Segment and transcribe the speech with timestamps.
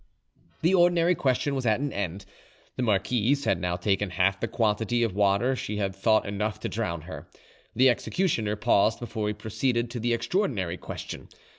[0.63, 2.25] The ordinary question was at an end.
[2.75, 6.69] The marquise had now taken half the quantity of water she had thought enough to
[6.69, 7.27] drown her.
[7.75, 11.27] The executioner paused before he proceeded to the extraordinary question.